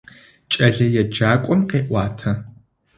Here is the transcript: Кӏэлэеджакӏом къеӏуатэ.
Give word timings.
Кӏэлэеджакӏом 0.51 1.61
къеӏуатэ. 1.69 2.31